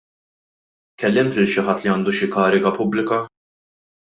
Kellimt 1.03 1.37
lil 1.39 1.49
xi 1.51 1.65
ħadd 1.67 1.85
li 1.85 1.91
għandu 1.93 2.17
xi 2.21 2.31
kariga 2.37 2.73
pubblika? 2.81 3.21